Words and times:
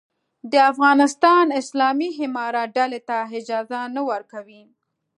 د 0.51 0.53
افغانستان 0.71 1.45
اسلامي 1.61 2.09
امارت 2.25 2.67
ډلې 2.77 3.01
ته 3.09 3.17
اجازه 3.37 3.79
نه 3.95 4.01
ورکوي. 4.09 4.63